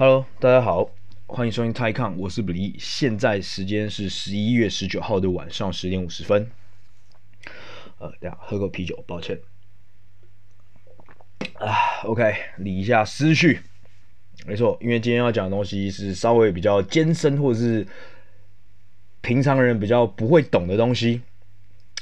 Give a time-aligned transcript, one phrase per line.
[0.00, 0.88] Hello，大家好，
[1.26, 2.76] 欢迎收听泰康，我是比利。
[2.78, 6.48] 现在时间是十一月十九号的晚上十点五十分。
[7.98, 9.40] 呃，等下喝口啤酒，抱歉。
[11.54, 11.74] 啊
[12.04, 13.58] ，OK，理一下思绪。
[14.46, 17.84] 没错，因为今天要讲的东西是稍微比较艰深，或者是
[19.20, 21.22] 平常人比较不会懂的东西，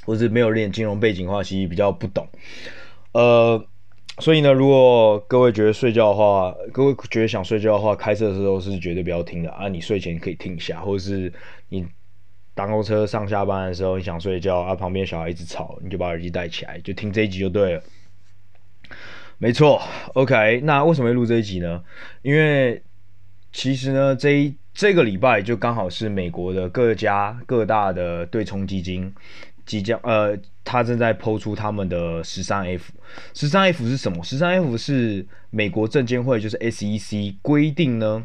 [0.05, 2.29] 或者是没有练金融背景的话，其实比较不懂。
[3.13, 3.67] 呃。
[4.19, 9.69] 所以呢，如果各位觉得睡觉的话，各位觉得想睡觉的话，开车的时候是绝对不要听的啊！
[9.69, 11.30] 你睡前可以听一下，或者是
[11.69, 11.87] 你
[12.55, 17.83] 搭公车上下班的时候，你想睡觉啊，旁边小孩一直吵，你就把耳机戴起来，就听这一集就对了。
[19.37, 19.83] 没错
[20.15, 20.62] ，OK。
[20.64, 21.84] 那为什么会录这一集呢？
[22.23, 22.83] 因为
[23.53, 29.12] 其实呢，这一这个礼拜就刚好是美国的各家各大的对冲基金。
[29.66, 32.93] 即将呃，他正在抛出他们的十三 F，
[33.34, 34.23] 十三 F 是什么？
[34.23, 38.25] 十三 F 是美国证监会就是 SEC 规定呢，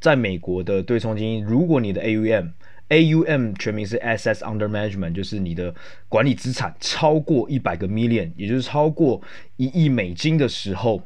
[0.00, 5.74] 在美国的对冲基金，如果你的 AUM，AUM 全名是 Assets Under Management，就是你的
[6.08, 9.20] 管理资产超过一百个 million，也就是超过
[9.56, 11.02] 一亿美金的时候，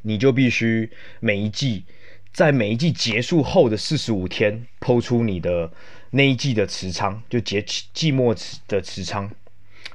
[0.00, 1.84] 你就必须每一季，
[2.32, 5.70] 在每一季结束后的四十五天抛出你的。
[6.16, 7.60] 那一季的持仓就结
[7.92, 8.32] 季末
[8.68, 9.28] 的持仓，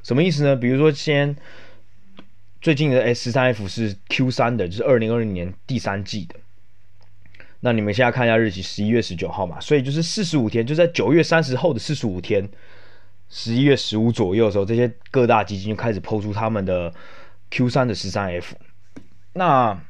[0.03, 0.53] 什么意思呢？
[0.53, 1.33] 比如说，先
[2.59, 6.35] 最近的 S 三 F 是 Q 三的，就是二零二零年第三季的。
[7.61, 12.45] 那你们现在看一下日期，十一月十九号嘛，所以就是四十五天，就在九月三十后的四十五天，
[13.29, 16.93] 十一月十五左右的时候，这些各大基金就开始抛出他们的
[17.49, 18.57] Q 三的十三 F。
[19.31, 19.81] 那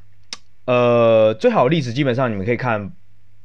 [0.65, 2.91] 呃，最好的例子基本上你们可以看。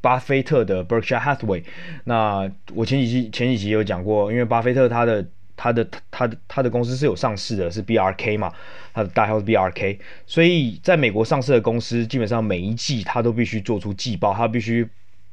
[0.04, 1.64] 巴菲特的 Berkshire Hathaway，
[2.04, 8.52] 那我前几期前几集有讲过，因为巴菲特他的他的他的他的公司是有上市的，是 BRK 嘛，
[8.92, 14.86] 他的代号是 BRK，所以在美国上市的公司，基本上每一季他都必须做出季报，他必须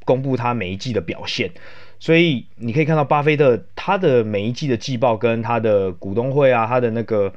[0.05, 1.51] 公布他每一季的表现。
[2.01, 7.31] 所以你可以看到巴菲特他的每一季的季报跟他的股东会啊，他的那个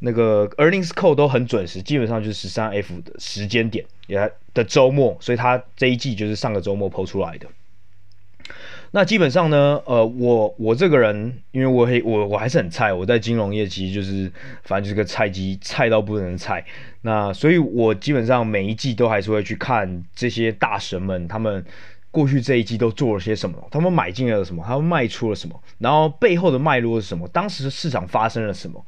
[0.00, 7.46] 那个 earnings call 都很准时，基本上就是十三 F 的时间点也的周末，所以他这一季就是上个周末抛出来的。
[8.90, 14.32] 那基本上呢，呃，我我这个人，因为我还我我还是很菜，我在金融业其实就是
[14.64, 16.64] 反正就是个菜鸡，菜到不能菜。
[17.02, 21.64] 那所以我基本上每一季都还是会去看这些大神们他们。
[22.10, 23.68] 过去这一季都做了些什么？
[23.70, 24.64] 他们买进了什么？
[24.66, 25.62] 他们卖出了什么？
[25.78, 27.28] 然后背后的脉络是什么？
[27.28, 28.84] 当时市场发生了什么？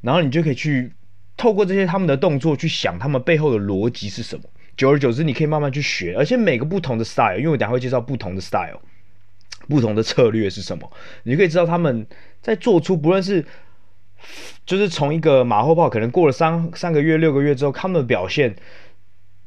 [0.00, 0.92] 然后你就可以去
[1.36, 4.44] 透过这些他们的动作去想他们背后的逻辑是什么。
[4.76, 8.80] 久而久之，你可以慢慢去学，而且每个不同的 style，因为我等下会介绍不同的 style，
[9.68, 10.90] 不同的策略是什么，
[11.22, 12.06] 你就可以知道他们
[12.40, 13.44] 在做出不论是
[14.64, 18.56] 就是从一个马后炮，可能过了三三个月、六个月之后，他们的表现。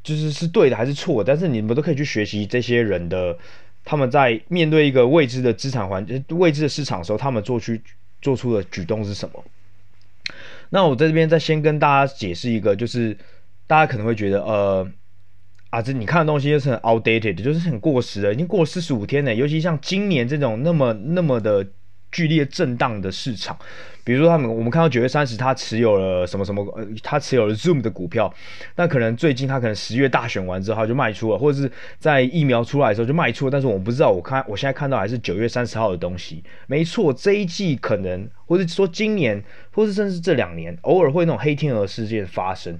[0.07, 3.37] 就是是对的还是错，但是你们都可以去学习这些人的，
[3.83, 7.77] 他们在面对一个未知的资产环境、未知的市场的时候，他们做出
[8.21, 9.43] 做出的举动是什么？
[10.69, 13.17] 那我在这边再先跟大家解释一个，就是
[13.67, 14.89] 大家可能会觉得，呃，
[15.71, 21.67] 啊，这你看的东西就是很 outdated，就是很过时的，已经过四十五天了，尤其像今年这种那么那么的。
[22.11, 23.57] 剧烈震荡的市场，
[24.03, 28.33] 比如说他们，我们看到九月三十，他持有了什么什么，呃，他持有了 Zoom 的股票，
[28.75, 31.69] 那可能最近他可能十月大选完之后就卖出了，或者是
[31.99, 42.79] 在疫苗出来的时候就卖出了，但是我不知道，我看我现在看到还是九月三十号的东西，没错，这一季可能，或者说今年，或者甚至这两年，偶尔会那种黑天鹅事件发生，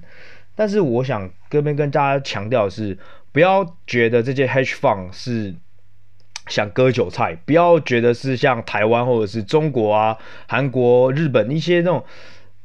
[0.56, 2.96] 但是我想这边跟大家强调的是，
[3.30, 5.54] 不要觉得这些 Hedge Fund 是。
[6.48, 10.16] 想割韭菜，不要觉得是像台湾或者是中国啊、
[10.46, 12.04] 韩国、日本一些那种，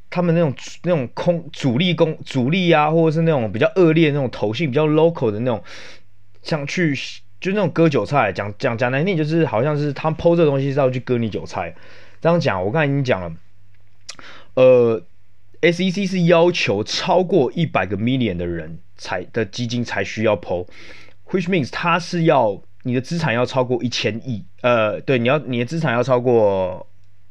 [0.09, 5.63] 他们那种那种空主力攻主力啊，或者是那种比较恶劣的那种投信比较 local 的那种，
[6.41, 6.95] 像去
[7.41, 11.75] 就那种割韭菜，讲讲讲难听就是好像是他们 PO 这东西是要去割你韭菜。
[12.21, 13.33] 这样讲，我刚才已经讲了，
[14.53, 15.01] 呃
[15.61, 22.61] ，SEC 是要求超过一百个 million 的人才的基金才需要 PO，which means 他是要。
[22.85, 26.85] 你的资产要超过一千亿，呃，对，你要你的资产要超过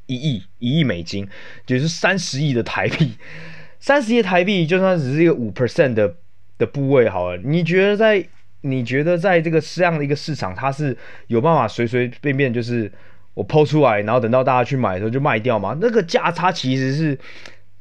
[0.06, 1.28] 一亿一亿美金，
[1.66, 3.12] 就是三十亿的台币，
[3.78, 6.14] 三十亿台币就算只是一个五 percent 的
[6.56, 7.40] 的部位好了。
[7.44, 8.26] 你觉得在
[8.62, 10.96] 你觉得在这个这样的一个市场，它是
[11.26, 12.90] 有办法随随便便就是
[13.34, 15.76] 我抛出来，然后等到大家去买的时候就卖掉吗？
[15.80, 17.18] 那个价差其实是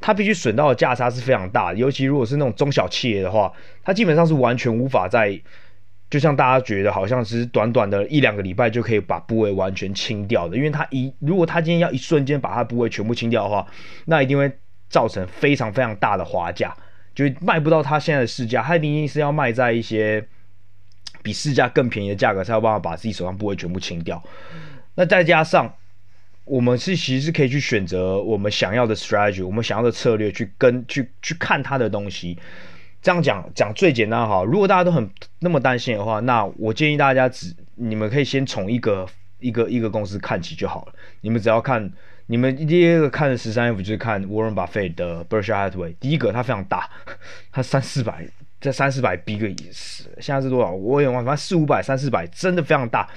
[0.01, 5.39] 它必须损到的价差是非常大的，尤其如果是那种中小企业的话，它基本上是完全无法在。
[6.11, 13.65] 就像大家觉得好像只是短短的一两个礼拜就可以把部位完全清掉的，因为他一如果他今天要一瞬间把他部位全部清掉的话，
[14.05, 14.51] 那一定会
[14.89, 16.75] 造成非常非常大的滑价，
[17.15, 20.27] 就卖不到他现在的市价，他一定是要卖在一些
[21.23, 24.21] 比市价更便宜的价格，才有办法把自己手上部位全部清掉。
[24.95, 25.73] 那再加上，
[26.43, 32.37] 我们是其实是可以去选择我们想要的 strategy，我们想要的策略去跟去去看它的东西。
[33.01, 35.09] 这样讲讲最简单哈，如果大家都很
[35.39, 39.07] 那么担心的话，那我建议大家只你们可以先从一个
[39.39, 40.93] 一个一个公司看起就好了。
[41.21, 41.91] 你们只要看，
[42.27, 46.89] 你们第一个看的十三 F 就是看 Warren Buffett 的 Berkshire Hathaway，第一个它非常大，
[47.51, 48.27] 它三四百。
[48.61, 50.69] 这三四百 B 个也是，现在是多少？
[50.69, 53.09] 我也忘，反正四五百、三四百，真的非常大。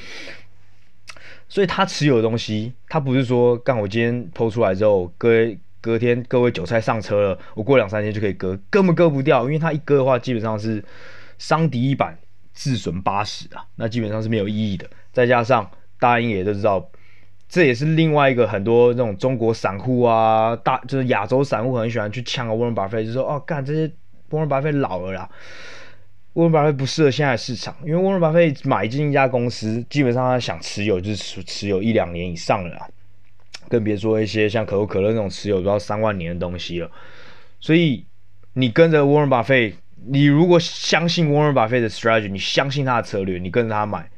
[1.50, 5.28] 所以他持有的东西，他不是说，干我今天抛出来之后，隔
[5.84, 10.82] 隔天各位韭菜上车了，我过两三天就可以割，根本割不掉，因为他一割的话，基本上是
[11.36, 12.16] 伤敌一百，
[12.54, 14.88] 自损八十啊，那基本上是没有意义的。
[15.12, 16.90] 再加上大家应该也都知道，
[17.48, 23.92] 这也是另外一个很多那种中国散户啊，大就是亚洲散户很喜欢去抢沃伦巴菲特，就说哦，干这些。
[24.30, 25.30] 沃伦巴菲特老了啦，
[26.32, 32.88] 沃伦巴菲不适合现在市场，因为沃伦巴菲买进一家公司，基本上他想持有就是持有一两年以上了啦，
[33.68, 36.90] 更别说一些像可口可乐那种持有都要三万年的东西了。
[37.60, 38.04] 所以
[38.54, 39.76] 你跟着沃伦巴菲特，
[40.06, 44.10] 你如果相信沃伦巴菲特的 strategy，你相信他的策略，你跟着他买。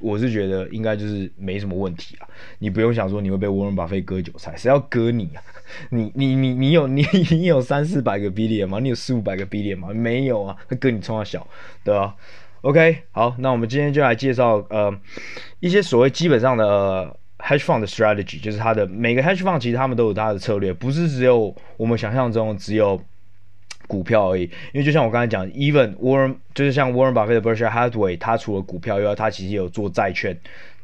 [0.00, 2.28] 我是觉得应该就是没什么问题啊，
[2.58, 5.42] 你不用想说你会被沃伦巴菲特割韭菜，谁要割你啊？
[5.90, 8.80] 你你你你有你你有三四百个 billion 吗？
[8.80, 9.88] 你有四五百个 billion 吗？
[9.94, 11.46] 没有啊，他割你冲他小，
[11.84, 12.16] 对吧
[12.62, 14.92] ？OK，好，那我们今天就来介绍呃
[15.60, 23.00] 一些所谓基本上的、呃、hedge fund 的 strategy，就是它的每个 hedge fund 其实他们都有它的策略，不是只有我们想象中只有。
[23.86, 30.34] 股票而已，因为就像我刚才讲，even Warren 就是像 Warren Buffett 的 Berkshire Hathaway，他除了股票以外，他其实也有做债券，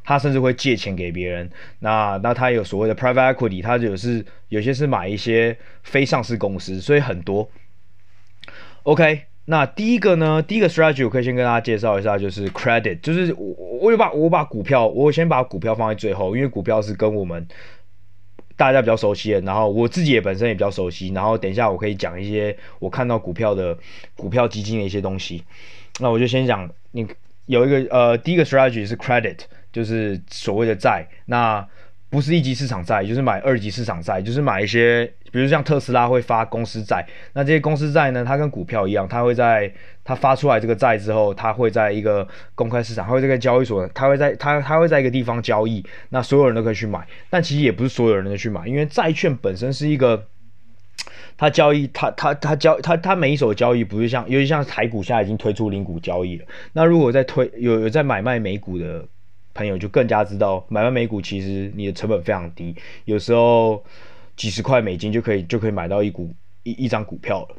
[0.05, 1.51] 他甚至会借钱给别人。
[1.79, 7.51] 那那他有所谓的 private equity，他就是有些是买一些非上市公司，所以很多。
[8.83, 17.47] OK，那第一个呢，第一个 strategy 我可以先跟大家介绍一下，就是 credit，就是我我有把我把股票，我先把股票放在最后，因为股票是跟我们。
[18.57, 23.75] 大家比较熟悉的，然后我自己也本身也比较熟悉，然后等一下我可以讲一些我看到股票的
[24.15, 25.43] 股票基金的一些东西。
[25.99, 27.09] 那我就先讲，你
[27.47, 29.39] 有一个呃，第一个 strategy 是 credit，
[29.73, 31.67] 就是所谓的债，那
[32.11, 35.11] 不是一级市场债，就是买二级市场债，就是买一些。
[35.31, 39.73] 比如像特斯拉会发公司债，那这些公司债呢，它跟股票一样，它会在
[40.03, 47.07] 它发出来这个债之后，它会在一个公开市场，它会在这个交易所，它会在它它会在一个地方交易，那所有人都可以去买。
[47.29, 50.27] 但其实也不是所有人都去买，因为债券本身是一个，
[51.37, 56.45] 它交易它它它交它它每一手交易不是像，尤其像台股现在已经推出零股交易了。
[56.73, 59.05] 那如果在推有有在买卖美股的
[59.55, 62.75] 朋友就更加知道，买卖美股其实你的成本非常低，
[63.05, 63.85] 有时候。
[64.41, 67.57] 几十块美金就可以就可以买到一股一一张股票了。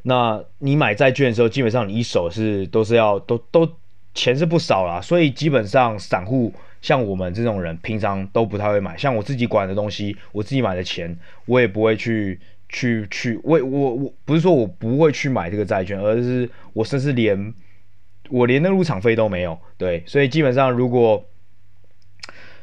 [0.00, 3.70] 那你买债券的时候，基本上你一手是都是要都都
[4.14, 8.96] 钱是不少啦，所以基本上散户像我们这种人，平常都不太会买。
[8.96, 13.38] 像我自己管的东西，我自己买的钱，我也不会去去去。
[13.44, 17.52] 我我我不是说我不会去买这个债券，而是我甚至连
[18.30, 19.58] 我连那入场费都没有。
[19.76, 21.22] 对，所以基本上如果。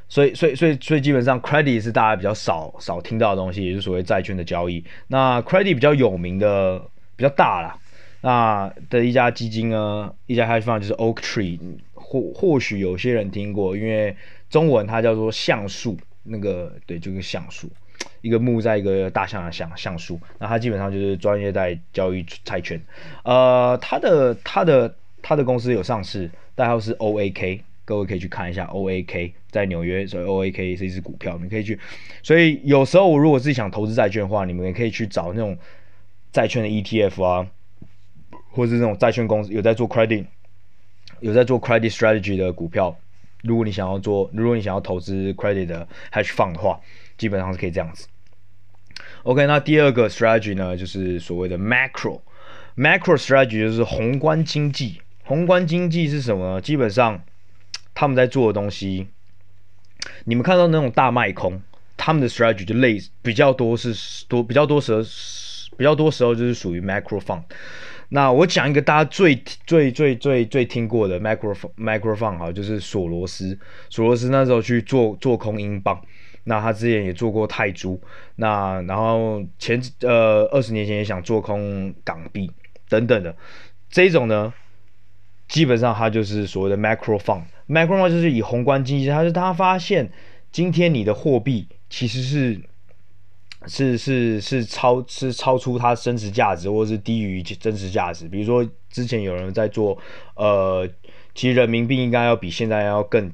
[0.07, 4.83] 所以，所以，所以，所以基本上，credit 是大家比较少少听到的东西，也就是所谓债券的交易。
[5.07, 6.79] 那 credit 比较有名的、
[7.15, 7.77] 比较大啦，
[8.21, 11.59] 那的一家基金呢，一家 hedge fund 就是 Oaktree，
[11.93, 14.15] 或或许有些人听过，因为
[14.49, 17.67] 中文它叫做橡树，那个对，就是橡树，
[18.21, 20.19] 一个木在一个大象的橡橡树。
[20.37, 22.79] 那它基本上就是专业在交易债券。
[23.23, 27.61] 呃，它的它的它的公司有上市，代号是 OAK。
[27.85, 31.79] 各位可以去看一下 OAK 在纽约，所以 OAK 是一只股票，你可以去。
[32.23, 35.55] 所以有时候我如果自己想投资债券的话，你们也可以去找那种
[36.31, 37.47] 债券的 ETF 啊，
[38.49, 40.25] 或者是那种债券公司有在做 credit，
[41.19, 42.97] 有在做 credit strategy 的股票。
[43.43, 46.81] 如果你想要做，如果你想要投资 credit 的 hedge fund 的话，
[47.19, 48.07] 基本上是可以这样子。
[49.21, 52.19] OK，那第二个 strategy 呢，就是所谓的 macro
[52.75, 54.99] macro strategy，就是宏观经济。
[55.23, 56.61] 宏观经济是什么呢？
[56.61, 57.23] 基本上。
[57.95, 59.07] 他们在做的东西，
[60.25, 61.59] 你们看到那种大卖空，
[61.97, 65.01] 他们的 strategy 就类比较多是多比较多时候
[65.77, 67.41] 比较多时候就是属于 macro fund。
[68.09, 69.35] 那我讲一个大家最
[69.65, 73.57] 最最最最听过的 macro macro fund 哈，就是索罗斯。
[73.89, 75.99] 索罗斯那时候去做做空英镑，
[76.43, 77.99] 那他之前也做过泰铢，
[78.35, 82.51] 那然后前呃二十年前也想做空港币
[82.89, 83.35] 等等的
[83.89, 84.53] 这种呢。
[85.47, 87.43] 基本上，它就是所谓的 macro fund。
[87.67, 90.11] Macron 就是以宏观经济，它是他发现
[90.51, 92.61] 今天你的货币其实是
[93.67, 98.27] 是是是超是超出它真实价值，或者是低于真实价值。
[98.27, 99.97] 比如说之前有人在做，
[100.35, 100.87] 呃，
[101.33, 103.31] 其实人民币应该要比现在要更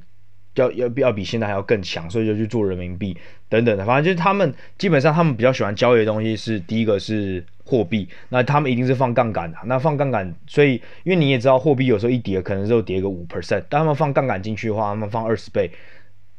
[0.55, 3.17] 要要要比现在还要更强，所以就去做人民币
[3.49, 3.85] 等等的。
[3.85, 9.57] 反正就是他们基本上他们比较喜欢交易的东西是第一个是货币，那他们一定是放杠杆的。
[9.63, 10.73] 那放杠杆，所以
[11.05, 15.71] 因为你也知道货币有时候一跌可能就跌个五 percent，但他们放杠杆进去的话，他们放二十倍、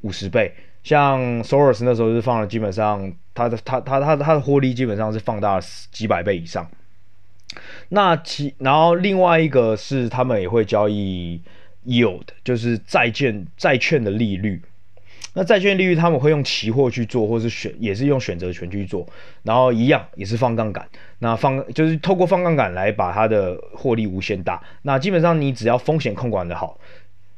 [0.03, 0.53] 五十倍。
[0.83, 6.69] 像 Soros 那时候是放了，基本上他的他他他他的获利基本上是放大了几百倍以上。
[7.89, 11.41] 那其然后另外一个是他们也会交易
[11.87, 14.61] yield，就是债券债券的利率。
[15.35, 19.07] 那债券利率他们会用期货去做，或是选也是用选择权去做，
[19.43, 20.87] 然后一样也是放杠杆。
[21.19, 24.63] 那放就是透过放杠杆来把它的获利无限大。
[24.83, 26.79] 那基本上你只要风险控管的好。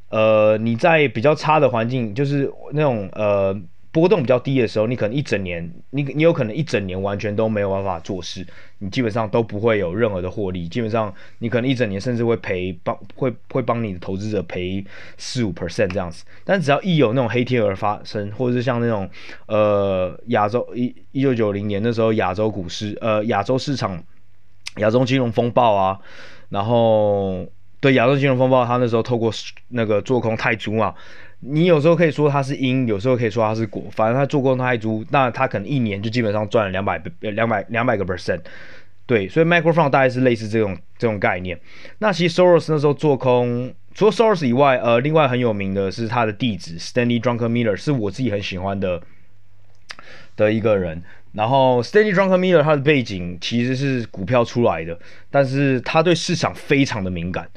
[0.09, 3.59] 呃，你在比较差的环境，就是那种呃
[3.95, 8.45] 波动比较低的时候，你可能一整年，你你有可能一整年完全都没有办法做事，
[8.79, 14.83] 你基本上都不会有任何的获利，基本上你可能一整年甚至会赔帮会会帮你的投资者赔
[15.17, 16.25] 四五 percent 这样子。
[16.43, 19.09] 但只要一有那种黑天鹅发生，或者是像那种
[19.45, 24.03] 呃亚洲一一九九零年的时候亚洲股市呃亚洲市场
[24.79, 25.97] 亚洲金融风暴啊，
[26.49, 27.47] 然后。
[27.81, 29.31] 对亚洲金融风暴，他那时候透过
[29.67, 30.95] 那个做空泰铢嘛，
[31.41, 38.39] 你有时候可以说它是因，有时候可以说它是果，反正他做空泰铢，那他可能一年就基本上赚了两百两百两百个 percent，
[39.05, 41.59] 对，所以 Macro Fund 大概是类似这种这种概念。
[41.99, 49.01] 那其实 Soros 那时候做空，除了 Soros 以外，呃，另外很有名的是他的弟子 Stanley Druckenmiller，是我自己很喜欢的
[50.35, 51.03] 的一个人。
[51.33, 54.97] 然后 Stanley Druckenmiller 他的背景其实是股票出来的，
[55.29, 57.47] 但是他对市场非常的敏感。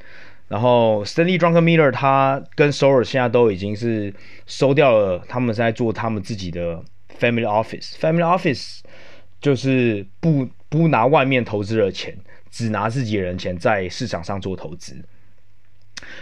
[0.48, 4.12] 然后 Stanley Druckenmiller 他跟 Soros 现在都已经是
[4.46, 6.82] 收掉了，他们在做他们自己的
[7.20, 7.92] Family Office。
[7.98, 8.80] Family Office
[9.40, 12.16] 就是不不拿外面投资的钱，
[12.50, 15.04] 只拿自己人钱在市场上做投资。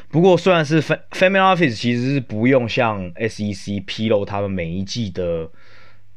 [0.09, 5.49] 不过虽然是 Family Office，其实是不用向 SEC 披露他们每一季的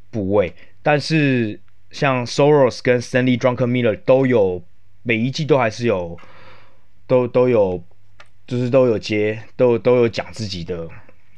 [0.10, 0.54] 部位。
[0.82, 1.60] 但是
[1.92, 4.64] 像 Soros 跟 Stanley Druckenmiller 都有
[5.04, 6.18] 每一季都还是有
[7.06, 7.84] 都都有
[8.50, 10.88] 就是都有接都都有讲自己的，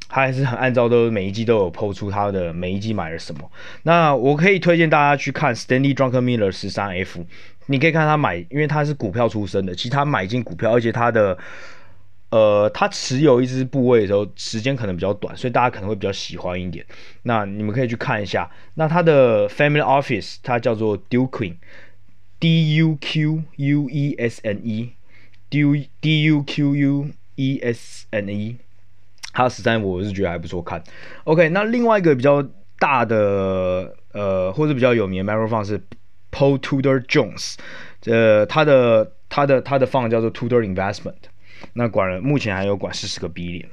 [0.08, 3.52] 他还是很按照都每一季都有 po 出他的每一季买了什么。
[3.84, 7.24] 那我可以推荐大家去看 Stanley Druckenmiller 十三 F，
[7.66, 11.38] 你可以看他买，因为他是股票出身的，其实他买进股票，而且他的。
[12.32, 16.86] 呃，他持有一支部位的时候，时间可能比较短，所以大家可能会比较喜欢一点。
[17.24, 18.50] 那你们可以去看一下。
[18.76, 24.92] 那他的 Family Office，它叫做 Duquesne，D U Q U E S N E
[25.52, 28.58] D U D U Q U E S N E，。
[29.32, 30.84] 他的十三我是觉得还不错看。
[31.26, 32.44] OK，那另外一个比较
[32.80, 35.80] 大的呃，或者比较有名的 Macro Fund 是
[36.32, 37.56] Paul Tudor Jones，
[38.06, 41.30] 呃，他的他的他的放叫做 Tudor Investment。
[41.74, 43.68] 那管了，目前还有管四十个 billion，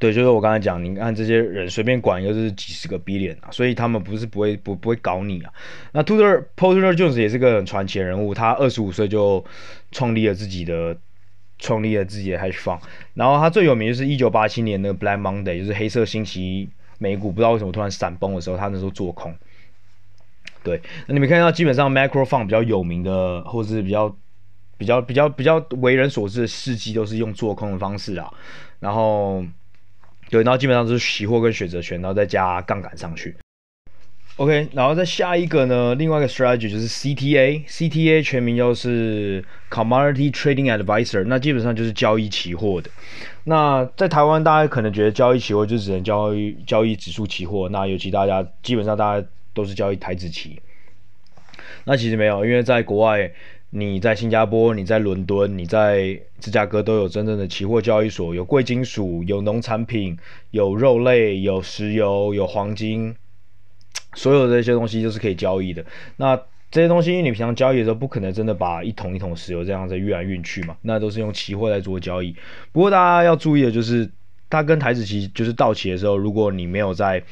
[0.00, 5.52] 对，就是我刚才讲，你看这些人随便管一个就是几十个 billion 啊，所以他们不是不会不不会搞你啊。
[5.92, 9.44] 那 Tudor Paul Tudor Jones 也是个很传奇的人物，他二十五岁就
[9.92, 10.96] 创立了自己的
[11.58, 12.80] 创立了自己的 hedge fund，
[13.12, 19.32] 然后他最有名就是一九八七年的 Black Monday，就是黑色星期一美股不知道为什么突然闪崩的时候，他那时候做空。
[20.64, 24.16] 对，那你们看到基本上 Macro Fund 比较有名的，或者是比较。
[24.80, 28.32] 比较比较比较为人所知的事迹都是用做空的方式啊，
[28.78, 29.44] 然后
[30.30, 33.34] 对，然后基本上都是期货跟选择权，然后再加杠杆上去。
[34.36, 42.90] OK，然后再下一个呢，另外一个 strategy 就是 CTA，CTA 全名就是 Commodity Trading Advisor，那基本上就是交易期货的。
[43.44, 50.60] 那在台湾，大家可能觉得交易期货就只能交易交易指数期货，那尤其大家基本上大家都是交易台指期。
[51.84, 53.30] 那其实没有，因为在国外。
[53.72, 60.18] 你在新加坡，你在伦敦，你在芝加哥都有真正的期货交易所，有贵金属，有农产品，
[60.50, 63.14] 有肉类，有石油，有黄金，
[64.14, 65.84] 所有这些东西都是可以交易的。
[66.16, 66.36] 那
[66.72, 70.76] 这些东西，因为你平常交易的时候，不可能真的把一桶一桶石油这样子运来运去嘛？
[70.82, 72.34] 那都是用期货来做交易。
[72.72, 74.10] 不过大家要注意的就是，
[74.48, 77.22] 它跟台子期就是到期的时候，如果你没有在，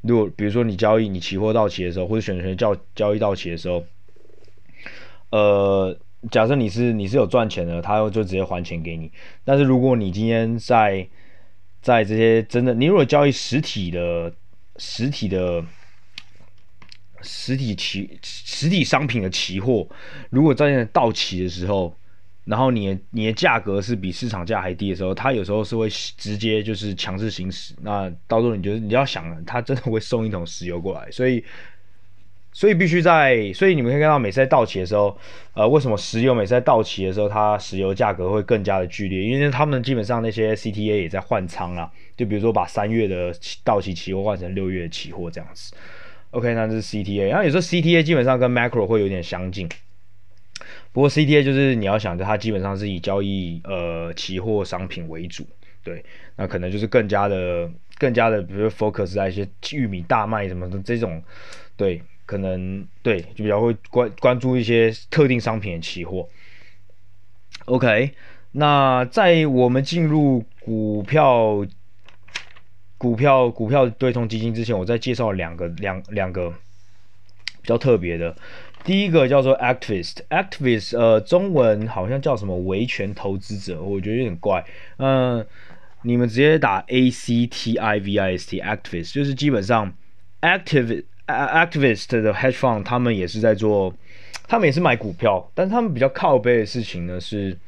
[0.00, 3.84] 如果比如说你交易你期货到期的时候，或者选择权交交易到期的时候。
[5.30, 5.98] 呃，
[6.30, 9.10] 假设你是你是有赚钱的，他就直接还钱给你。
[9.44, 11.06] 但是如果你今天在
[11.82, 14.32] 在这些真的，你如果交易实体的
[14.76, 15.64] 实体的
[17.22, 19.86] 实体期实体商品的期货，
[20.30, 21.92] 如果在到期的时候，
[22.44, 27.74] 然后你你的价格是比市场价还低的时候，他有时候是会直接就是强制行使。
[27.82, 31.44] 那到时候你就你要想，他真的会送一桶石油过来，所以。
[32.56, 35.14] 所以必须在，所以你们可以看到每次在到期的时候，
[35.52, 39.20] 呃，为什么石油每次在到期的时候，它石油价格会更加的剧烈？
[39.24, 43.30] 因为他们基本上那些 CTA 也在换仓啦，就比如说把三月的
[43.62, 45.74] 到期期货换成六月的期货这样子。
[46.30, 49.68] OK，那这是 CTA，然后有时候 CTA 基本上跟 Macro 会有点相近，
[50.92, 55.46] 不过 CTA 就是你要想着它基本上是以交易呃期货商品为主，
[55.84, 56.02] 对，
[56.36, 61.22] 那可能就是更加的更加的，比如说 focus 在一些玉米、大麦什么的这种，
[61.76, 62.00] 对。
[62.26, 66.28] 可能对，就比较会关关注一些特定商品的期货。
[67.66, 68.10] OK，
[68.50, 71.64] 那在我们进入股票、
[72.98, 78.36] 股票、股票对冲基金之前，我再介绍两个两两个比较特别的。
[78.82, 84.64] 第一个叫做 Activist，Activist，呃，中文好像叫什么维权投资者，我觉得有点怪。
[84.98, 85.46] 嗯、
[86.02, 89.92] 你们直接打 A C T I V I S T，Activist，就是基本上
[90.40, 91.04] Activist。
[91.26, 93.94] Activist 的 hedge fund，他们也是在做，
[94.46, 97.58] 他们也是买股票，但他们比较靠背的事情呢是，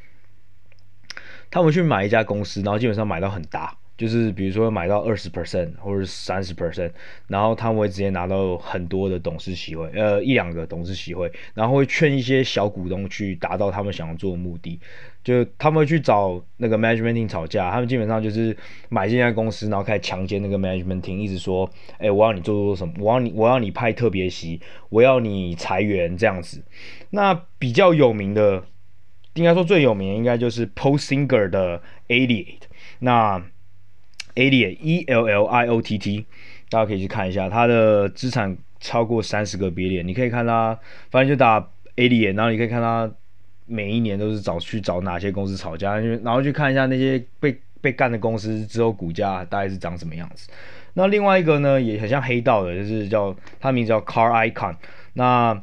[1.51, 3.78] 他们去买一家公司，然后基本上买到很大。
[3.99, 6.93] 就是比如说买到二十 percent 或者三十 percent，
[7.27, 14.81] 然后他们会直接拿到很多的董事席位，呃，一两个董事席位，然后会劝一些小股东去达到他们想要做的目的。
[15.25, 18.57] 就他们会去找那个 management team 吵架，他们基本上就是
[18.89, 26.63] 买进家公司，然后开始强奸那个 management team，一直说，哎、我要你做做什么，我要你，我要你派特别席，我要你裁员这样子。
[27.11, 28.63] 那比较有名的，
[29.35, 32.61] 应该说最有名的应该就是 Paul Singer 的 Elliott。
[33.01, 33.43] 那
[34.39, 36.25] Elliot E L L I O T T，
[36.71, 40.79] 大家可以去看一下，他的资产超过三十个 billion，你可以看他，
[41.11, 41.61] 反正就打
[41.97, 43.11] Elliot，然后你可以看他
[43.67, 50.49] 每一年都是找去找哪些公司吵架，然后去看一下那些被被干的公司之后股价大概是长什么样子。
[50.95, 54.77] 那另外一个呢，也很像黑道的，就是叫他名字叫 Car Icon，
[55.15, 55.61] 那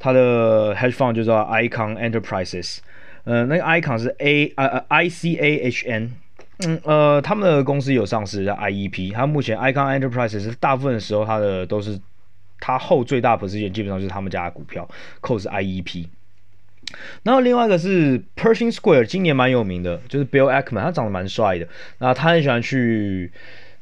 [0.00, 2.78] 他的 hedge fund 就叫 Icon Enterprises，
[3.22, 6.12] 呃，那个 Icon 是 A 呃呃 I C A H N。
[6.66, 12.00] 嗯呃，他们的公司有上市叫 IEP，他目前 Icon Enterprises 大部分时候，它的都是
[12.58, 14.88] 它后最大 position 基本上就是他们家的股票，
[15.20, 16.08] 扣是 IEP。
[17.22, 21.68] 然后另外一个是 Pershing Square，今年蛮有名的，就是 Bill Ackman，他长得蛮帅的，
[21.98, 23.30] 那他很喜欢去，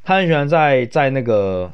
[0.03, 1.71] 他很喜欢在在那个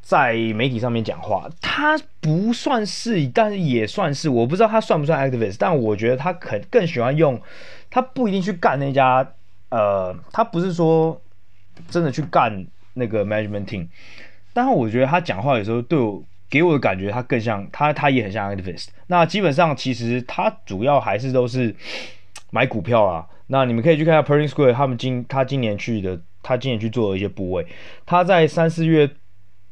[0.00, 7.40] 在媒体上面讲话，他不算是，但是也算是，我不知道他算不算 activist，但我觉得他可更喜欢用，
[7.90, 9.32] 他不一定去干那家。
[9.68, 11.20] 呃，他不是说
[11.90, 13.88] 真的去干那个 management team，
[14.52, 18.88] 但是我觉得他讲话有时候对我给我的感觉，他更像他，他也很像 activist。
[19.08, 21.74] 那基本上其实他主要还是都是
[22.50, 23.26] 买股票啊。
[23.48, 27.66] 那你们可以去看下 Perin Square，他们今他今年去的，他今年去做了一些部位。
[28.04, 29.08] 他在三四月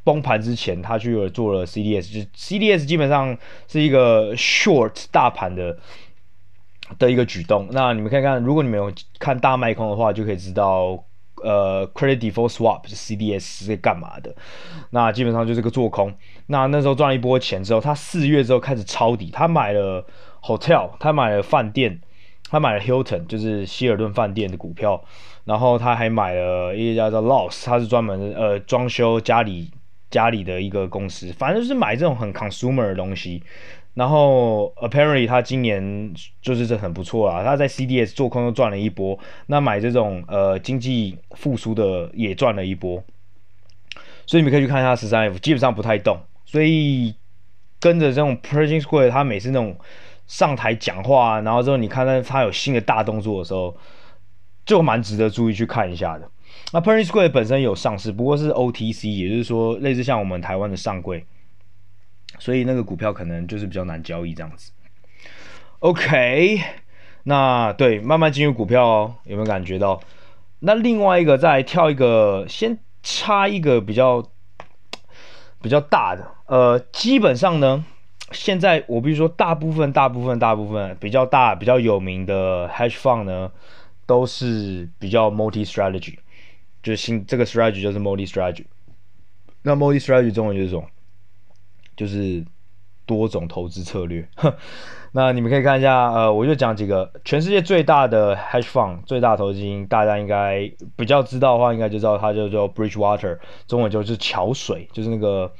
[0.04, 5.78] 崩盘之前，他去了做了 CDS，就 CDS 基本上是一个 short 大盘的。
[6.98, 11.02] 的一个举动，那你们看看，如果你们有看大卖空的话，就可以知道，
[11.42, 14.34] 呃，Credit Default swap（CDS） 是干嘛的。
[14.90, 16.14] 那基本上就是个做空。
[16.46, 20.04] 那那时候赚了一波钱之后，他四月之后开始抄底，他买了
[20.42, 22.00] Hotel，他买了饭店，
[22.50, 25.02] 他买了 Hilton，就是希尔顿饭店的股票，
[25.44, 29.70] 然后他还买了一家叫 Loss，他是专门呃装修家里
[30.10, 33.42] 家里的一个公司，反正就是买这种很 consumer 的东西。
[33.94, 43.02] 然后，apparently 他今年就是这很不错啊，他在 CDS 做空又赚了一波，那买这种呃经济复苏的也赚了一波，
[44.26, 47.14] 所以你们可以去看一下十三 F，基本上不太动，所以
[47.78, 49.76] 跟着这种 Pershing Square，他每次那种
[50.26, 53.76] 上台讲话，然后之后你看到他有新的大动作的时候，
[54.66, 56.28] 就蛮值得注意去看一下的。
[56.72, 61.24] 那 Pershing Square 本身有上市，不过是 OTC，也就是说类似像我们台湾的上柜。
[62.38, 64.72] 所以那个股票可能就是比较难交易这样子。
[65.80, 66.60] OK，
[67.24, 70.00] 那对，慢慢进入股票哦，有没有感觉到？
[70.60, 74.26] 那另外一个再跳一个，先插一个比较
[75.60, 77.84] 比较大的，呃，基本上呢，
[78.32, 83.52] 现在我必须说，大部分、大部分、大部分比较大、比较有名的 hedge fund 呢，
[84.06, 86.16] 都是比较 multi strategy，
[86.82, 88.64] 就是新这个 strategy 就是 multi strategy。
[89.62, 90.84] 那 multi strategy 中文就是什么？
[91.96, 92.44] 就是
[93.06, 94.26] 多种投资策略，
[95.12, 105.52] 那你们可以看一下，呃，我就讲几个全世界最大的 hedge fund 最大投资基金，大家应该比较知道的话，应该就知道它就叫 Bridgewater，中文就是桥水，就是那个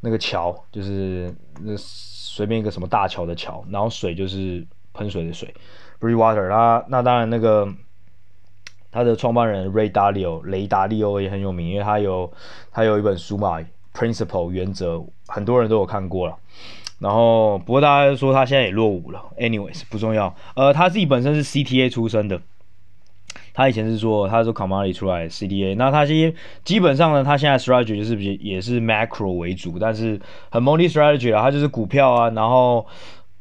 [0.00, 5.52] 那个桥，就是那随便一个什么大桥的桥，然后水就是喷水的水
[5.98, 7.66] ，Bridgewater，那那当然那个
[8.92, 12.30] 他的创办人 Ray Dalio 雷达利欧也很有名，因为他有
[12.70, 13.58] 他有一本书嘛。
[13.94, 16.36] Principle 原则，很多人都有看过了。
[17.00, 19.22] 然后，不过大家说他现在也落伍了。
[19.38, 20.34] Anyways，不重要。
[20.56, 22.40] 呃，他自己本身是 CTA 出身的，
[23.54, 25.76] 他以前是做他是做 commodity 出来 CTA。
[25.76, 30.20] 那他基基本上呢，他现在 strategy 就是比也是 macro 为主，但是
[30.50, 32.84] 很 multi strategy 啊，他就是股票啊，然后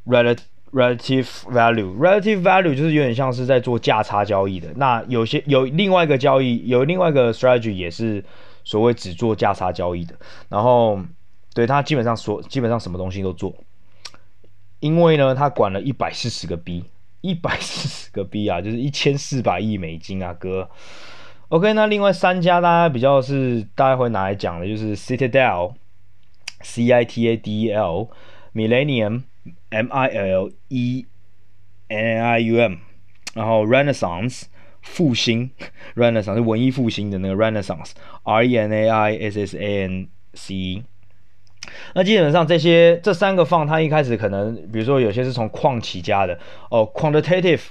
[0.06, 0.38] relative
[0.72, 4.68] relative value relative value 就是有点像是在做价差交易的。
[4.76, 8.24] 那有些有另外一个交易，有另外一个 strategy 也是
[8.68, 10.14] 所谓只做价差交易的。
[10.50, 11.00] 然后。
[11.56, 13.52] 对，他基本上所基本上什么东西都做，
[14.80, 16.86] 因为呢，他管了一百四十个 B，
[17.22, 20.70] 一百四十个 B 啊，就是一千四百亿美金啊，哥。
[21.50, 31.08] OK，那另外三家大家比较是大家会拿来讲的，就是 Citadel，C I T A D E L，Millennium，M I L E
[31.88, 32.76] N I U M，
[33.34, 34.44] 然后 Renaissance
[34.82, 35.50] 复兴
[35.96, 40.84] ，Renaissance 是文艺复兴的那个 Renaissance，R E N A I S S A N C E。
[41.96, 47.62] 那基本上这些这三个放，它一开始可能，比如说有些是从矿起家的哦，quantitative，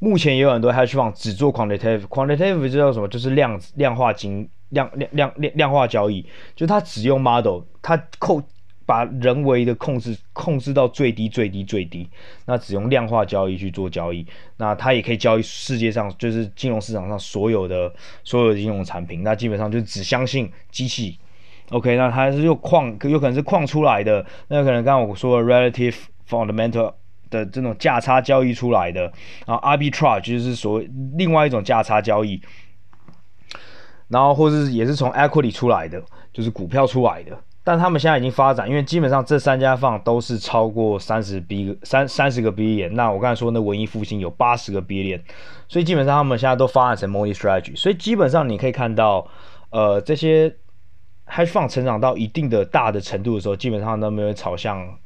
[0.00, 3.06] 目前也有很多 hedge fund 只做 quantitative，quantitative 就叫什么？
[3.06, 8.42] 就是量量化金量量量量量化交易，就它只用 model，它扣
[8.86, 12.08] 把人为的控制控制到最低最低最低，
[12.46, 14.24] 那只用量化交易去做交易，
[14.56, 21.18] 那它也可以交易世界上就是金融市场上所有的所有的金融产品，那基本上就只相信机器。
[21.70, 25.96] OK，那它是又矿，有可能是矿出来的，那可能刚刚我说的 relative
[26.28, 26.94] fundamental
[27.28, 29.12] 的这种价差交易出来的，
[29.44, 32.40] 然后 arbitrage 就是所谓另外一种价差交易，
[34.06, 36.00] 然后或是也是从 equity 出来的，
[36.32, 37.36] 就是股票出来的，
[37.66, 45.20] 但他们现在已经发展，因为基本上这三家放都是超过三十 B 三三十个 B 点那我刚才说那文艺复兴有八十个 B 点
[45.66, 49.26] 所以基本上他们现在都发展成 multi strategy，所以基本上你可以看到，
[49.70, 50.54] 呃，这些。
[51.28, 54.96] hedge fund 成长到一定的大的程度的时候，基本上都没有朝向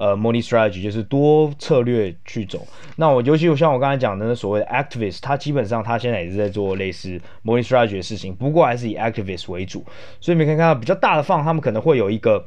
[0.00, 2.66] 呃 multi strategy，就是多策略去走。
[2.96, 9.84] 那我尤其像我刚才讲的所谓 activist，他基本上他现在也是在做类似 multi strategy 的事情，不过还是以 activist 为主。
[10.22, 12.46] 所以你可以看到比较大的放他们可能会有一个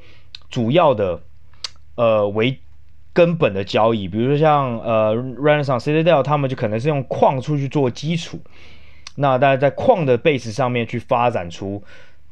[0.49, 1.21] 主要的
[1.95, 2.57] 呃为
[3.13, 8.39] 根本的交易，比如说像呃 Renaissance、Citadel，他们就可能是用矿出去做基础，
[9.15, 11.83] 那大家在矿的 base 上面去发展出。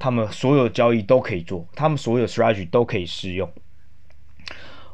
[0.04, 3.48] 他们所有交易都可以做，他们所有 strategy 都可以适用。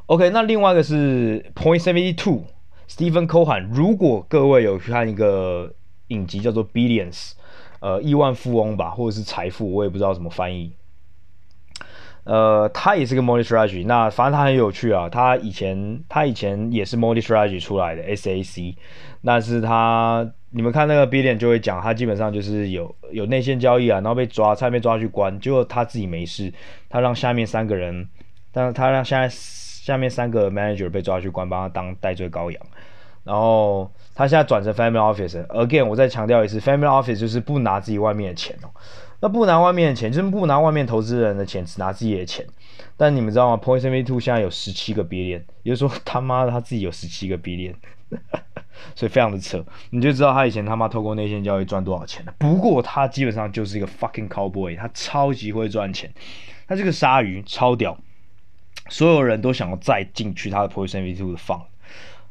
[0.08, 3.68] OK，那另外一个是 Point Seventy Two，Stephen Cohen。
[3.70, 5.70] 如果各位有去看一个
[6.06, 7.32] 影集叫做 Billions，
[7.80, 10.72] 呃，亿万富翁吧，或者是财富，我也不知道怎么翻译。
[12.24, 15.10] 呃，他也是个 multi strategy，那反正他很有趣啊。
[15.10, 18.76] 他以前他以前也是 multi strategy 出来的 SAC，
[19.22, 26.50] 但是他你们看那个 Billion 就会讲，他基本上就是有有内线交易啊，然后被抓，差点被抓去关，结果他自己没事，
[26.88, 28.08] 他让下面三个人，
[28.52, 29.28] 但是他让现在
[29.88, 32.62] 下面三个 manager 被抓去关，帮他当代罪羔羊，
[33.24, 35.46] 然后他现在转成 family office。
[35.46, 38.68] Again，我再强调一次，family office 就是不拿自己外面的钱哦。
[39.20, 42.46] 那不拿外面的钱，就是不拿外面投资人的钱，只拿自己的钱。
[42.98, 47.74] 但你们知道吗？Point Seventy Two 现在有十七个 billion，也就是说他妈的他自己有十七个 billion，
[48.94, 49.64] 所以非常的扯。
[49.90, 52.34] 你就知道他以前他妈透过内线交易赚多少钱了。
[52.38, 56.12] 不过他基本上就是一个 fucking cowboy，他超级会赚钱，
[56.66, 57.96] 他这个鲨鱼超屌，
[58.88, 61.62] 所有人都想要再进去他的 Point Seventy Two 的放。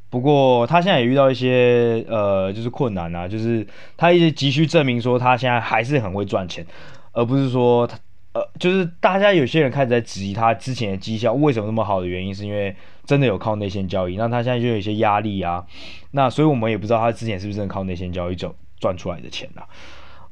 [0.10, 6.66] 不过他现在也遇到一些呃，就是困难啊，就是他一直急需证明说他现在还是很会赚钱，
[7.12, 8.00] 而不是说他
[8.32, 15.66] 呃，就是大家有些人开始在质疑他之前的绩效为什么那么好的原因，是因为真的有靠内线交易，那他现在就有一些压力啊，
[16.12, 19.68] 那所以我们也不知道他之前是不是真的靠内线交易赚赚出来的钱啊。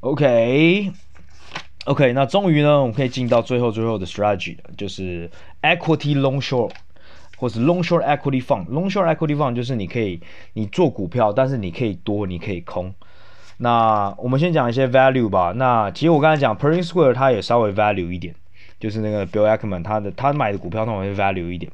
[0.00, 0.90] OK
[1.84, 5.30] OK，那终于呢，我们可以进到最后最后的 strategy 了，就是
[5.74, 6.72] equity long short。
[7.38, 10.18] 或是 long short equity fund，long short equity fund 就是你可以
[10.54, 12.94] 你做股票，但是你可以多，你可以空。
[13.58, 15.52] 那我们先讲一些 value 吧。
[15.54, 18.34] 那其实我刚才讲 Pershing Square 它也稍微 value 一点，
[18.80, 21.70] 就是那个 Bill Ackman 他的他买的股票通常会 value 一点。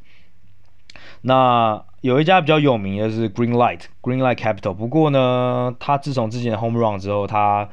[1.21, 4.75] 那有一家比较有名的是 Greenlight，Greenlight Capital。
[4.75, 7.69] 不过呢，他自从之前 Home Run 之后，他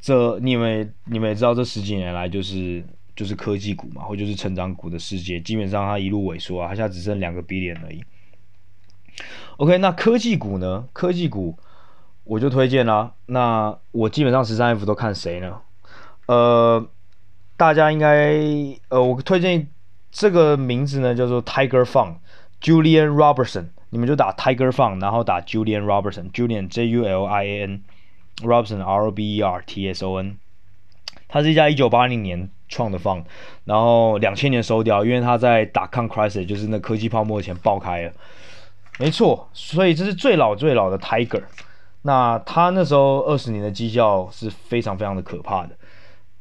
[0.00, 2.84] 这你们你们也知道，这十几年来就是。
[3.18, 8.00] 就是科技股嘛，或就是成长股的世界，基本上它一路萎缩啊，它现在只剩两个 B 点而已。
[9.56, 10.86] OK，那科技股呢？
[10.92, 11.58] 科技股
[12.22, 13.12] 我就推荐啦。
[13.26, 15.60] 那我基本上十三 F 都看谁呢？
[16.26, 16.88] 呃，
[17.56, 18.38] 大家应该
[18.88, 19.66] 呃，我推荐
[20.12, 23.70] 这个名字呢叫做 Tiger Fund，Julian Robertson。
[23.90, 29.60] 你们就打 Tiger Fund，然后打 Julian Robertson，Julian J U L I A N，Robertson R O B E R
[29.66, 30.38] T S O N。
[31.26, 33.24] 他是一家一九八零年创的放，
[33.64, 38.12] 然后两千年收掉，因为他在打抗 crisis，就是那科技泡沫前爆开了。
[38.98, 41.42] 没错，所以这是最老最老的 Tiger。
[42.02, 45.70] 那他那时候二十年的绩效是非常非常的可怕的。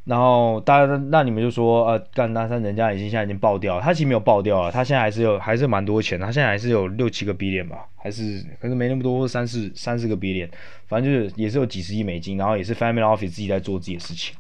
[0.06, 10.48] 然后大家那你们就说，呃，干大山人家已经现在已经爆掉了，他其实没有爆掉了，他现在还是有还是蛮多钱，他现在还是有六七个 billion 吧，还是可是没那么多，三四三四个 billion，
[10.88, 14.34] 反正就是也是有几十亿美金，然后也是 family office 自己在做自己的事情。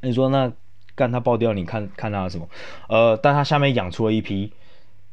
[0.00, 0.50] 你说那
[0.94, 2.48] 干他爆掉，你看看他什么？
[2.88, 4.52] 呃，但他下面养出了一批，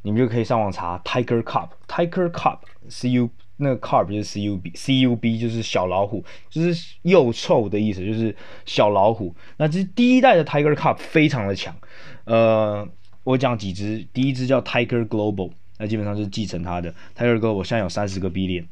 [0.02, 9.34] 你们就可以上网查 Tiger Cub，Tiger Cub，C U 那个 Cub 就是 c u b c u b 就是小老虎，就是幼臭的意思，就是小老虎。
[9.58, 11.76] 那这第一代的 Tiger Cub 非常的强，
[12.24, 12.88] 呃，
[13.22, 18.64] 我讲几只，第一只叫 Tiger Global，那基本上是继承它的 Tiger Global，现在有三十个 billion。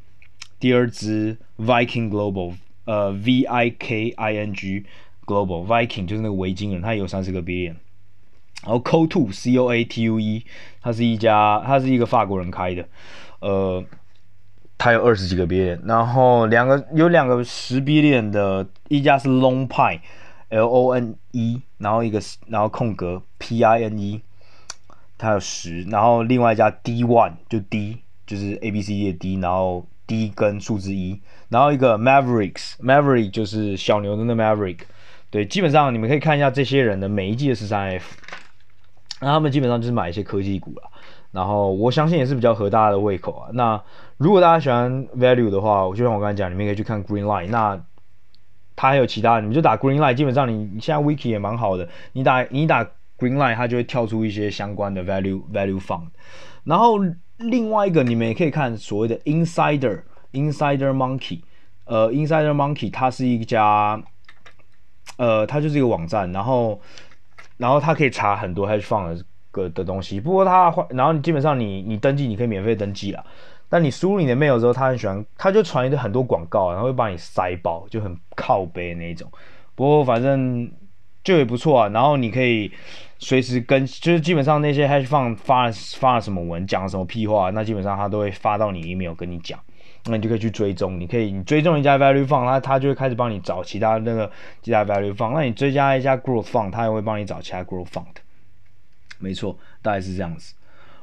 [0.59, 4.85] 第二只 Viking Global，呃，V I K I N G
[5.29, 7.77] Global，Viking 就是那个维京人，它也有三十个币链。
[8.65, 10.45] 然后 Coatue C O A T U E，
[10.81, 12.89] 它是一家，它是一个法国人开的，
[13.41, 13.85] 呃。
[14.81, 24.21] 它有二十几个币链然后两个有两个十币链的，一家是 Long Pine，L O N E，然后一个然后空格 P I N E，
[25.19, 34.35] 它有十，然后另外一家 D One 就 D 就是 A B C D 的 D，然后 D 跟数字一，然后一个 Mavericks，Maverick 就是小牛的那
[34.37, 34.79] Maverick，
[35.31, 38.17] 对，基本上你们可以看一下这些人的每一季的十三 F，
[39.21, 40.91] 那他们基本上就是买一些科技股了。
[41.31, 43.51] 然后我相信也是比较合大家的胃口啊。
[43.53, 43.79] 那
[44.17, 47.49] 如果大家喜欢 value 的话，就像我刚才讲，你们可以去看 Greenlight。
[47.49, 47.79] 那
[48.75, 51.87] 它还有其他，你们就打 Greenlight，基本上你你现在 wiki 也蛮好的。
[52.13, 52.83] 你打你打
[53.19, 56.07] Greenlight，它就会跳出一些相关的 value value fund。
[56.65, 56.99] 然后
[57.37, 61.41] 另外一个，你们也可以看所谓的 Insider Insider Monkey。
[61.85, 64.03] 呃，Insider Monkey 它是一家，
[65.17, 66.81] 呃，它就是一个网站，然后
[67.57, 73.25] 然后它可以查很多 hedge fund 个的东西，不过他然后你基本上你你登记你可以免费登记啦，
[73.69, 79.31] 但你输入你的 mail 之后，他很喜欢，他就传一个很多广告，然后会把你塞爆，就很靠背那一种。
[79.75, 80.71] 不过反正
[81.25, 82.71] 就也不错啊，然后你可以
[83.19, 89.59] 随时跟，就是基本上那些 hedge fund 发发了什么文，讲了什么屁话，那基本上他都会发到你 email 跟你讲，
[90.11, 94.31] 那你就可以去追踪，你可以你追踪一家 value fund，他他就会开始帮你找其他那个
[94.63, 98.05] 其他 value fund，那你追加一家 growth fund，他也会帮你找其他 growth fund。
[99.19, 100.55] 没错，大概是这样子。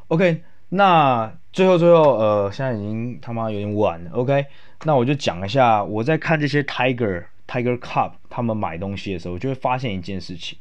[0.08, 4.12] OK，那最后最后，呃，现在已经他妈有点晚了。
[4.14, 4.46] OK，
[4.84, 10.58] 那我就讲一下，我在看这些 Tiger Tiger Cub 他们买东西的时候，我就会发现一件事情。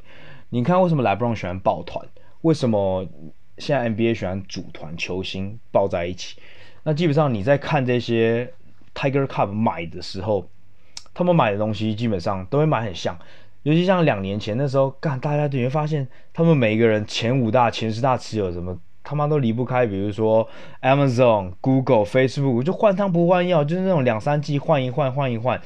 [0.49, 2.05] 你看，为什么 LeBron 喜欢抱团？
[2.41, 3.07] 为什么
[3.57, 6.37] 现在 NBA 喜欢组团球星抱在一起？
[6.83, 8.53] 那基本上你在看这些
[8.93, 10.47] Tiger Cub 买的时候，
[11.13, 13.17] 他们买的东西基本上都会买很像。
[13.63, 19.87] 尤其像两年前那时候，干大家就会发现，他们每一个人前五大、前十大持有什么，他妈都离不开。
[19.87, 20.47] 比如说
[20.83, 25.59] Amazon、Google、Facebook，就换汤不换药，就是那种两三季换一换、换一换。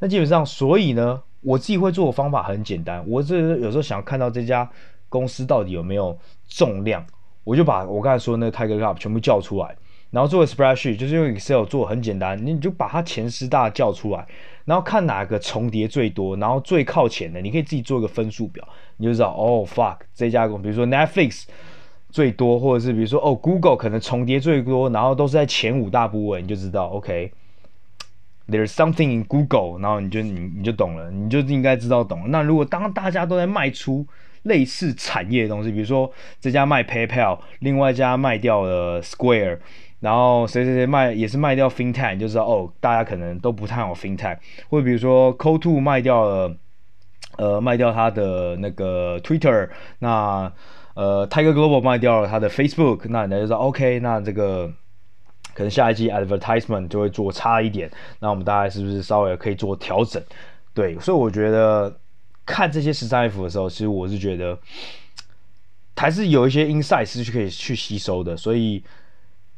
[0.00, 4.68] 那基本上，所以呢，我自己会做的方法很简单，我这有时候想看到这家
[5.08, 7.06] 公司到底有没有重量，
[7.44, 9.76] 我就把我刚才说的那个 Tiger Cup 全部叫出来。
[10.10, 14.24] 然后做个 spreadsheet，就是用 Excel 做很简单，你就把它前十大叫出来，
[14.64, 18.64] 然后看哪个重叠最多，然后最靠前的，你可以自己做一个分数表，
[18.98, 21.46] 你就知道哦，fuck 这家公，比如说 Netflix
[22.10, 32.28] 最多，或者是比如说哦 Google 可能重叠最多，然后都是在前五大部位，你就知道 OK，there's something in Google，然后你就你你就懂了，你就应该知道懂了。
[32.28, 34.06] 那如果当大家都在卖出
[34.44, 39.58] 类似产业的东西，比如说这家卖 PayPal，另外一家卖掉了 Square。
[40.00, 44.36] 然后谁谁谁卖也是卖掉 FinTech，就知道哦，大家可能都不太好 FinTech，
[44.68, 46.56] 或比如说 c o t o 卖掉了，
[47.38, 49.66] 呃，卖掉他的那个 Twitter，
[50.00, 50.52] 那
[50.92, 54.70] 呃 Tiger Global 卖掉了他的 Facebook，那人家就说 OK，那这个
[55.54, 60.22] 可能下一季 Advertisement 就会做差一点，那我们大概是不是稍微可以做调整？
[60.74, 61.90] 对，所以我觉得
[62.46, 64.58] 看这些十三 F 的时候，其实我是觉得
[65.96, 68.82] 还是有一些 insight 是可以去吸收的，所以。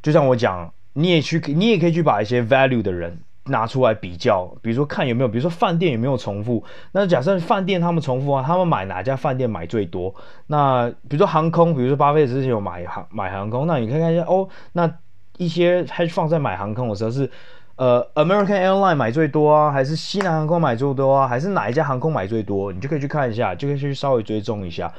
[0.03, 6.63] 就像我讲，你也去，你也可以去把一些 value 的人拿出来比较，比如说看有没有，比如说饭店有没有重复。
[6.93, 10.15] 那假设饭店他们重复啊，他们买哪家饭店买最多？
[10.47, 14.89] 那比如说航空，比如说巴菲特之前有买航买航空，那你可以看一下哦，那
[15.39, 17.29] 一些 hedge fund 在买航空的时候是
[17.77, 22.73] 呃 American Airline 买最多啊，还是西南航空买最多啊，还是哪一家航空买最多？
[22.73, 24.93] 你就可以去看一下，就可以去稍微追踪一下。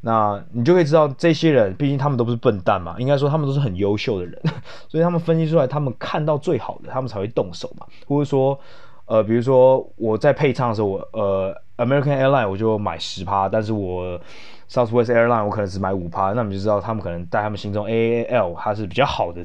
[0.00, 4.38] 那你就会知道这些人，毕竟他们都不是笨蛋嘛，应该说他们都是很优秀的人，
[4.86, 7.86] 所以他们分析出来，他们看到最好的，他们才会动手嘛。
[8.06, 8.58] 或者说，
[9.06, 14.20] 呃，比如说我在配唱的时候，我呃 American Airline 我就买十趴，但是我
[14.68, 19.40] Southwest Airline 我可能只买五趴，那你就知道他们可能在他们心中 AAL 它是比较好的，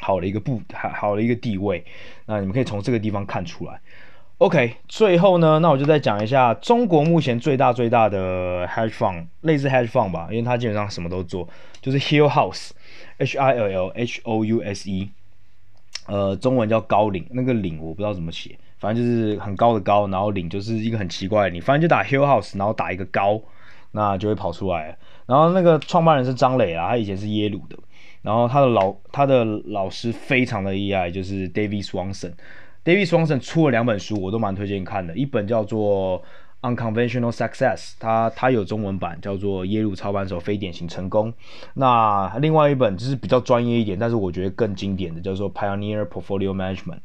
[0.00, 1.84] 好的一个部，好好的一个地位。
[2.26, 3.80] 那你们可以从这个地方看出来。
[4.38, 11.46] OK，最后呢，那我就再讲一下中国目前最大最大的 hedge fund，类似 hedge fund 吧，因为它基本上什么都做，
[11.82, 15.10] 就是 Hill House，H I L L H O U S E。
[16.06, 23.40] 呃，中文叫高岭，那个岭我不知道怎么写，反正就是很高的高，然后岭就是一个很奇怪的瓴，反正就打 Hill House，然后打一个高，
[23.92, 24.96] 那就会跑出来。
[25.26, 27.76] 然后那个创办人是张磊啊，他以前是耶鲁的，
[28.22, 32.32] 然后他的老他的老师非常的厉害，就是 David Swanson。
[32.84, 36.22] David Swanson 出了两本书，我都蛮推荐看的，一本叫做
[36.62, 41.30] Unconventional Success，它它有中文版，叫做《耶鲁操盘手非典型成功》。
[41.74, 47.00] 那另外一本就是比较专业一点，但是我觉得更经典的，叫做 Pioneer Portfolio Management。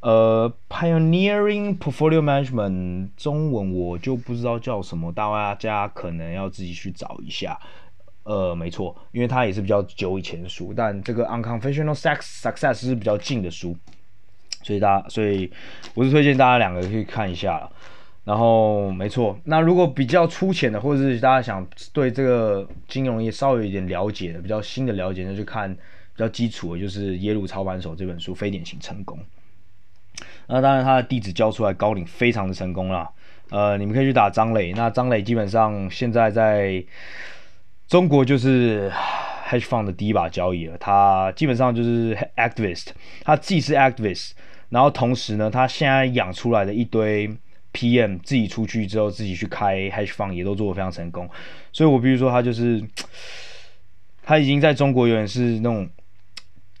[0.00, 7.58] 呃，Pioneering Portfolio Management 中文我就不知道叫什么，大家可能要自己去找一下。
[8.24, 13.76] 呃，没错，因为它也是比较久以前的书，但这个 Unconventional Sex Success 是比较近的书，
[14.62, 15.50] 所以大家，所以
[15.94, 17.70] 我是推荐大家两个去看一下。
[18.24, 25.80] 然后没错，那如果比较粗浅的，或者是大家想对这个金融业稍微有一点了解的，比较新的了解，那就看比
[26.16, 29.18] 较基础的，就是《耶鲁操盘手》这本书《非典型成功》。
[30.46, 33.10] 那当然，他的弟子教出来高瓴非常的成功啦。
[33.50, 36.82] 呃，你们可以去打张磊，那张磊基本上现在在
[37.94, 38.90] 中国就是
[39.48, 40.76] hedge fund 的第一把交椅了。
[40.78, 42.88] 他基本上就是 activist，
[43.22, 44.32] 他既是 activist，
[44.68, 47.30] 然后同时呢，他现在养出来的一堆。
[47.72, 51.28] PM 自己出去之后，自己去开 hedge fund 也都做得非常成功，
[51.72, 52.80] 所以我比如说他就是，
[54.22, 55.88] 他已经在中国有点是那种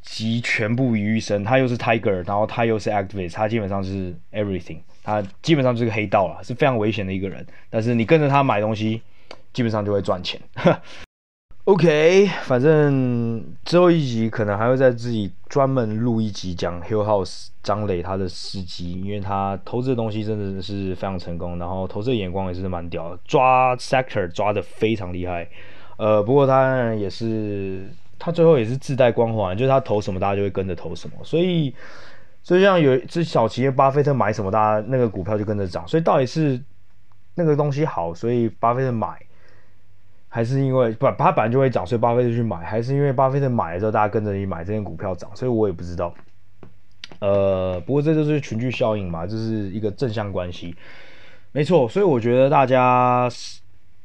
[0.02, 9.02] 集全部于一身，他又是 Tiger，然后他又是 Activist，他基本上是 everything，他基本上就是个黑道了，是非常危险的一个人，但是你跟着他买东西，
[9.52, 10.40] 基本上就会赚钱。
[11.64, 25.48] OK，反正最后一集可能还会在自己专门录一集讲 Hill House 张磊他的事迹，因为他投资的东西真的是非常成功，然后投资的眼光也是蛮屌的，抓 sector 抓的非常厉害。
[25.96, 31.74] 呃，不过他也是他最后也是自带光环，就是他投什么大家就会跟着投什么，所以
[32.44, 36.62] 所以像有一只小企业巴菲特买什么，大家那个股票就跟着涨，所以到底是
[37.36, 39.18] 那个东西好，所以巴菲特买。
[40.34, 46.12] 还是因为不，它本来就会涨，所以巴菲特去买；还是因为巴菲特买的时候，大家跟着你买，这些股票涨，所以我也不知道。
[47.20, 50.74] 呃，不过这就是群聚效应嘛，这是一个正向关系，
[51.52, 51.88] 没错。
[51.88, 53.30] 所以我觉得大家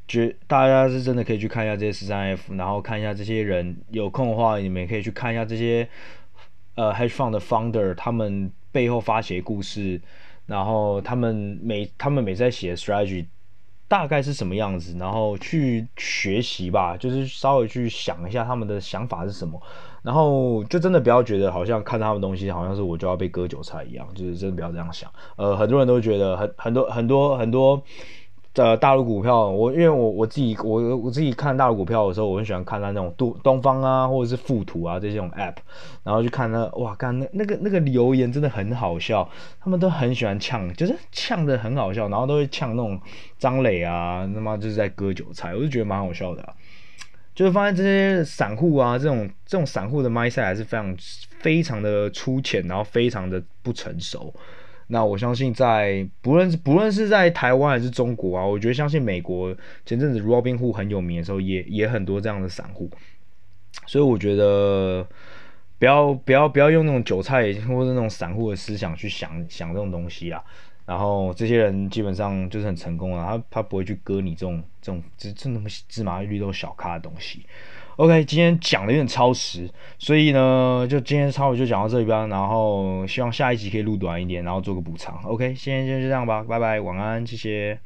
[0.08, 5.90] 觉大家是真的可以去看一下这些十三 F，然后看一下这些人，有空的话你们也可以去看一下这些
[6.76, 10.00] 呃 Hedge Fund 的 Founder 他们背后发起的故事，
[10.46, 13.26] 然后他们每他们每在写 Strategy。
[13.90, 19.62] 大概是什么样子，然后去学习吧，就是稍微去想一下他们的想法是什么，
[20.04, 25.12] 然后就真的不要觉得好像看他们东西好像是我就要被割韭菜一样，就是真的不要这样想。
[25.36, 27.84] 呃，很多人都觉得很很多很多很多。
[28.60, 35.56] 呃，大陆股票，我因为我我自己我我自己看大陆股票的时候，我很喜欢看它那种东东方啊，或者是富途啊这种 app，
[36.04, 39.30] 然后去看那哇，看那那个那个留言真的很好笑，
[39.62, 43.00] 他们都很喜欢呛，就是呛的很好笑，然后都会呛那种
[43.38, 46.54] 张磊啊，他妈就是在割韭菜，我就觉得蛮好笑的，
[47.34, 50.94] 就是发现这些散户啊，这种这种散户的卖菜还是非常
[51.40, 54.34] 非常的粗浅，然后非常的不成熟。
[54.92, 62.90] 那我相信在不论是不论是在台湾还是中国啊，我觉得相信美国前阵子 Robinhood 很有名的时候也，也很多这样的散户，
[63.86, 65.08] 所以我觉得
[65.78, 70.44] 不要不要不要用那种韭菜或者那种散户的思想去想想这种东西啊。
[70.88, 77.46] 然后这些人基本上就是很成功啊，他他不会去割你这种这种这这那么芝麻绿豆小咖的东西。
[78.00, 82.26] OK，今天讲的有点超时，所以呢，就今天超时就讲到这里吧。
[82.28, 85.22] 然后希望下一集可以录短一点，然后做个补偿。
[85.26, 87.78] OK，今天就就这样吧，拜拜，晚安，谢谢。